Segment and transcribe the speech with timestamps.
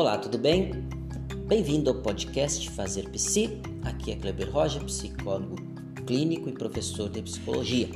[0.00, 0.70] Olá, tudo bem?
[1.46, 3.60] Bem-vindo ao podcast Fazer Psi.
[3.84, 5.56] Aqui é Kleber Roger, psicólogo
[6.06, 7.90] clínico e professor de psicologia.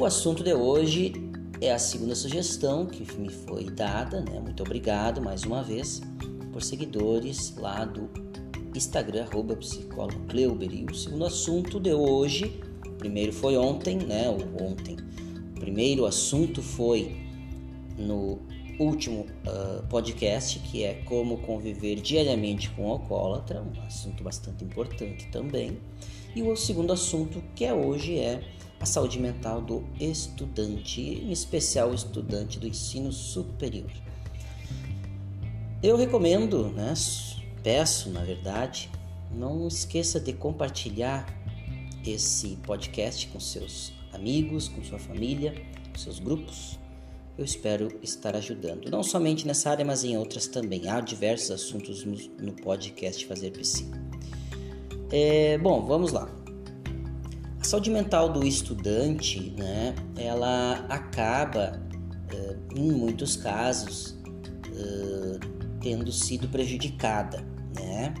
[0.00, 1.12] O assunto de hoje
[1.60, 4.40] é a segunda sugestão que me foi dada, né?
[4.40, 6.00] Muito obrigado mais uma vez
[6.54, 8.08] por seguidores lá do
[8.74, 10.72] Instagram, arroba psicólogo Kleuber.
[10.72, 14.26] E o segundo assunto de hoje, o primeiro foi ontem, né?
[14.30, 14.96] O ontem.
[15.54, 17.14] O primeiro assunto foi
[17.98, 18.38] no
[18.78, 25.26] último uh, podcast, que é como conviver diariamente com o alcoólatra, um assunto bastante importante
[25.32, 25.78] também.
[26.34, 28.42] E o segundo assunto, que é hoje, é
[28.80, 33.90] a saúde mental do estudante, em especial o estudante do ensino superior.
[35.82, 36.94] Eu recomendo, né,
[37.62, 38.90] peço na verdade,
[39.32, 41.26] não esqueça de compartilhar
[42.06, 45.54] esse podcast com seus amigos, com sua família,
[45.92, 46.78] com seus grupos
[47.38, 48.90] eu espero estar ajudando.
[48.90, 50.88] Não somente nessa área, mas em outras também.
[50.88, 53.88] Há diversos assuntos no, no podcast Fazer Psi.
[55.12, 56.28] É, bom, vamos lá.
[57.60, 61.80] A saúde mental do estudante, né, ela acaba,
[62.32, 64.18] é, em muitos casos,
[64.74, 65.38] é,
[65.80, 67.44] tendo sido prejudicada,
[67.76, 68.14] né?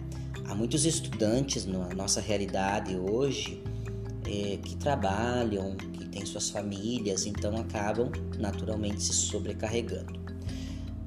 [0.44, 3.62] Há muitos estudantes na nossa realidade hoje
[4.28, 5.74] é, que trabalham,
[6.12, 10.20] têm suas famílias, então acabam naturalmente se sobrecarregando.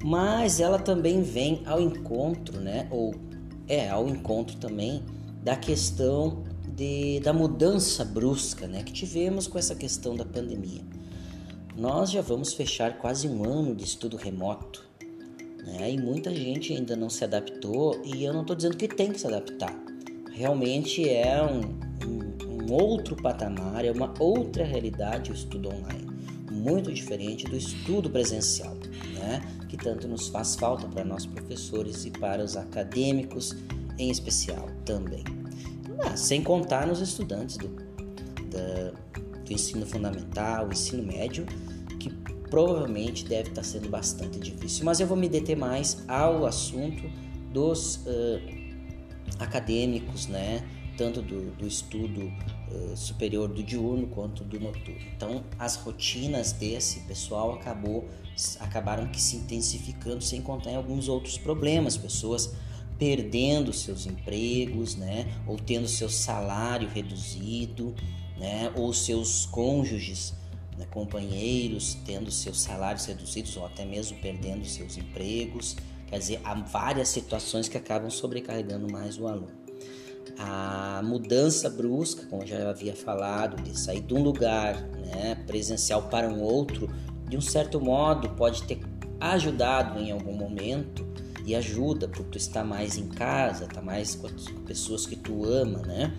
[0.02, 2.88] Mas ela também vem ao encontro, né?
[2.90, 3.14] Ou
[3.68, 5.04] é ao encontro também
[5.42, 6.42] da questão
[6.74, 8.82] de, da mudança brusca, né?
[8.82, 10.82] Que tivemos com essa questão da pandemia.
[11.76, 14.84] Nós já vamos fechar quase um ano de estudo remoto,
[15.64, 15.92] né?
[15.92, 19.20] E muita gente ainda não se adaptou e eu não estou dizendo que tem que
[19.20, 19.74] se adaptar.
[20.32, 21.60] Realmente é um,
[22.08, 22.31] um
[22.62, 26.06] um outro patamar, é uma outra realidade o estudo online,
[26.50, 28.76] muito diferente do estudo presencial,
[29.14, 29.40] né?
[29.68, 33.56] que tanto nos faz falta para nós professores e para os acadêmicos
[33.98, 35.24] em especial também.
[36.16, 38.90] Sem contar nos estudantes do, da,
[39.44, 41.46] do ensino fundamental, ensino médio,
[41.98, 42.10] que
[42.50, 44.84] provavelmente deve estar sendo bastante difícil.
[44.84, 47.02] Mas eu vou me deter mais ao assunto
[47.52, 48.40] dos uh,
[49.38, 50.62] acadêmicos, né?
[51.02, 52.32] Tanto do, do estudo
[52.70, 55.00] uh, superior do diurno quanto do noturno.
[55.16, 58.08] Então, as rotinas desse pessoal acabou,
[58.60, 62.54] acabaram que se intensificando, sem contar em alguns outros problemas, pessoas
[63.00, 67.96] perdendo seus empregos, né, ou tendo seu salário reduzido,
[68.38, 70.34] né, ou seus cônjuges,
[70.78, 75.76] né, companheiros tendo seus salários reduzidos ou até mesmo perdendo seus empregos.
[76.06, 79.61] Quer dizer, há várias situações que acabam sobrecarregando mais o aluno
[80.38, 86.28] a mudança brusca, como já havia falado, de sair de um lugar né, presencial para
[86.28, 86.88] um outro,
[87.28, 88.80] de um certo modo pode ter
[89.20, 91.06] ajudado em algum momento
[91.44, 95.44] e ajuda porque tu está mais em casa, está mais com as pessoas que tu
[95.44, 96.12] ama, né?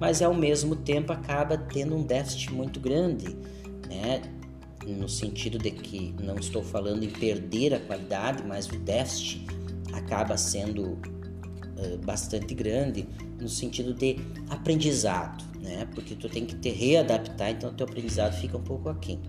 [0.00, 3.36] Mas ao mesmo tempo acaba tendo um déficit muito grande,
[3.88, 4.22] né?
[4.86, 9.46] No sentido de que não estou falando em perder a qualidade, mas o déficit
[9.92, 10.98] acaba sendo
[12.04, 13.06] bastante grande
[13.40, 14.16] no sentido de
[14.48, 15.86] aprendizado, né?
[15.94, 19.20] Porque tu tem que te readaptar, então teu aprendizado fica um pouco aquém.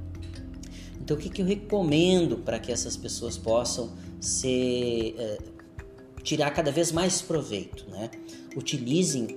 [0.99, 5.37] Então o que, que eu recomendo para que essas pessoas possam ser, eh,
[6.23, 8.09] tirar cada vez mais proveito, né?
[8.55, 9.27] Utilizem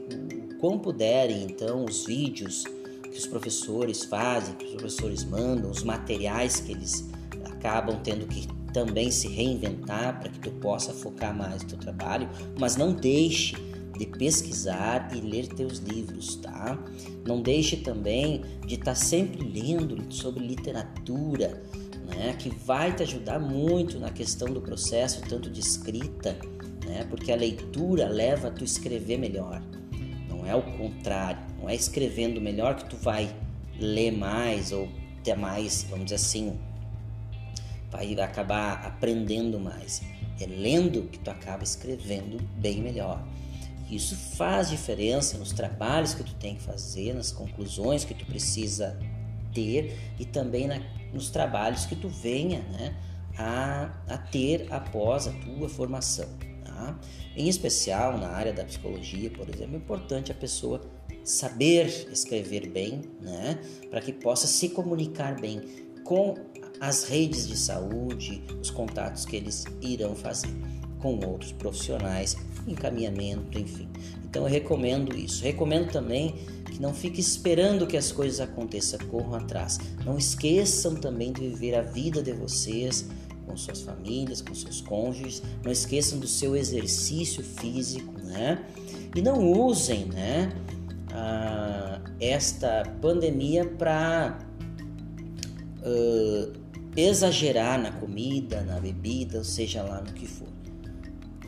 [0.50, 2.64] o quão puderem, então, os vídeos
[3.02, 7.04] que os professores fazem, que os professores mandam, os materiais que eles
[7.44, 12.28] acabam tendo que também se reinventar para que tu possa focar mais no teu trabalho,
[12.58, 13.56] mas não deixe
[13.98, 16.78] de pesquisar e ler teus livros, tá?
[17.26, 21.62] Não deixe também de estar tá sempre lendo sobre literatura,
[22.06, 22.34] né?
[22.38, 26.38] Que vai te ajudar muito na questão do processo tanto de escrita,
[26.86, 27.04] né?
[27.10, 29.60] Porque a leitura leva a tu escrever melhor.
[30.28, 33.34] Não é o contrário, não é escrevendo melhor que tu vai
[33.80, 34.88] ler mais ou
[35.24, 36.58] ter mais, vamos dizer assim,
[37.90, 40.02] vai acabar aprendendo mais.
[40.40, 43.26] É lendo que tu acaba escrevendo bem melhor.
[43.90, 48.98] Isso faz diferença nos trabalhos que tu tem que fazer, nas conclusões que tu precisa
[49.54, 50.80] ter e também na,
[51.12, 52.94] nos trabalhos que tu venha né,
[53.36, 56.28] a, a ter após a tua formação.
[56.64, 56.98] Tá?
[57.34, 60.82] Em especial na área da psicologia, por exemplo, é importante a pessoa
[61.24, 63.58] saber escrever bem, né,
[63.90, 65.60] para que possa se comunicar bem
[66.04, 66.34] com
[66.80, 70.50] as redes de saúde, os contatos que eles irão fazer
[70.98, 72.36] com outros profissionais,
[72.66, 73.88] encaminhamento, enfim.
[74.24, 75.42] Então eu recomendo isso.
[75.42, 76.34] Recomendo também
[76.66, 79.78] que não fique esperando que as coisas aconteçam, corram atrás.
[80.04, 83.06] Não esqueçam também de viver a vida de vocês
[83.46, 85.42] com suas famílias, com seus cônjuges.
[85.64, 88.64] Não esqueçam do seu exercício físico, né?
[89.14, 90.52] E não usem, né?
[91.10, 94.38] Uh, esta pandemia para
[95.80, 96.67] uh,
[96.98, 100.48] exagerar na comida, na bebida, seja lá no que for.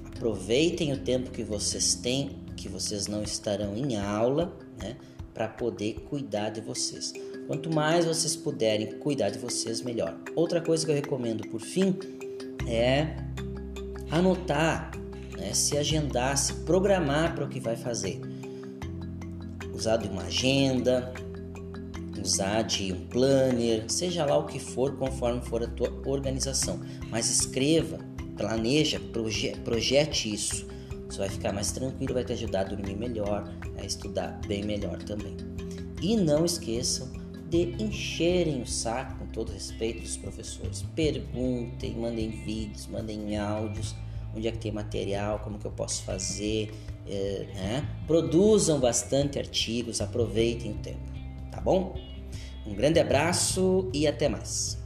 [0.06, 4.96] Aproveitem o tempo que vocês têm, que vocês não estarão em aula, né,
[5.34, 7.12] para poder cuidar de vocês.
[7.48, 10.16] Quanto mais vocês puderem cuidar de vocês, melhor.
[10.36, 11.98] Outra coisa que eu recomendo por fim
[12.68, 13.16] é
[14.08, 14.92] anotar,
[15.36, 18.20] né, se agendar, se programar para o que vai fazer.
[19.74, 21.12] Usar de uma agenda,
[22.20, 26.80] usar de um planner, seja lá o que for, conforme for a tua organização.
[27.10, 27.98] Mas escreva,
[28.36, 30.66] planeja, proje projete isso.
[31.08, 35.02] Você vai ficar mais tranquilo, vai te ajudar a dormir melhor, a estudar bem melhor
[35.02, 35.36] também.
[36.00, 37.10] E não esqueçam
[37.48, 40.84] de encherem o saco, com todo respeito dos professores.
[40.94, 43.94] Perguntem, mandem vídeos, mandem áudios,
[44.34, 46.70] onde é que tem material, como que eu posso fazer,
[47.06, 47.88] é, né?
[48.06, 51.00] Produzam bastante artigos, aproveitem o tempo,
[51.50, 51.94] tá bom?
[52.66, 54.79] Um grande abraço e até mais.